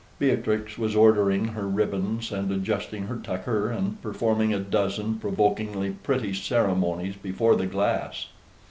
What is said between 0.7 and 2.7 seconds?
was ordering her ribbons, and